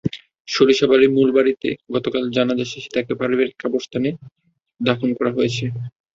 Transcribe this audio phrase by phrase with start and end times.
[0.47, 4.09] সরিষাবাড়ীর মূলবাড়িতে গতকাল জানাজা শেষে তাঁকে পারিবারিক কবরস্থানে
[4.81, 5.65] দাফন করা হয়েছে।